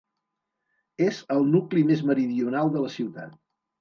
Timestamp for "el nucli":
1.37-1.85